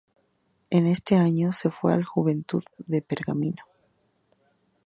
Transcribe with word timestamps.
En 0.71 0.87
ese 0.87 1.15
año 1.15 1.51
se 1.51 1.69
fue 1.69 1.93
al 1.93 2.05
Juventud 2.05 2.63
de 2.79 3.03
Pergamino. 3.03 3.63